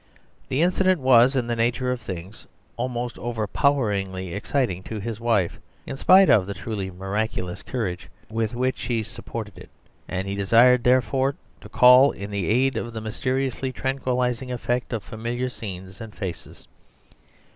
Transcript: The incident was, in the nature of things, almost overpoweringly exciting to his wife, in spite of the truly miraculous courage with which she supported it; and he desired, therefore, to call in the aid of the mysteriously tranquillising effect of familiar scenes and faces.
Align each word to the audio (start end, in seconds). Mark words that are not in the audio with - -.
The 0.49 0.63
incident 0.63 0.99
was, 0.99 1.35
in 1.35 1.45
the 1.45 1.55
nature 1.55 1.91
of 1.91 2.01
things, 2.01 2.47
almost 2.75 3.19
overpoweringly 3.19 4.33
exciting 4.33 4.81
to 4.85 4.99
his 4.99 5.19
wife, 5.19 5.59
in 5.85 5.95
spite 5.95 6.27
of 6.27 6.47
the 6.47 6.55
truly 6.55 6.89
miraculous 6.89 7.61
courage 7.61 8.09
with 8.27 8.55
which 8.55 8.79
she 8.79 9.03
supported 9.03 9.59
it; 9.59 9.69
and 10.07 10.27
he 10.27 10.33
desired, 10.33 10.83
therefore, 10.83 11.35
to 11.61 11.69
call 11.69 12.09
in 12.13 12.31
the 12.31 12.47
aid 12.49 12.77
of 12.77 12.93
the 12.93 12.99
mysteriously 12.99 13.71
tranquillising 13.71 14.51
effect 14.51 14.91
of 14.91 15.03
familiar 15.03 15.49
scenes 15.49 16.01
and 16.01 16.15
faces. 16.15 16.67